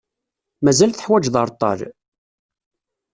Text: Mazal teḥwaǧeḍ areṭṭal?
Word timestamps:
Mazal 0.63 0.91
teḥwaǧeḍ 0.91 1.35
areṭṭal? 1.41 1.79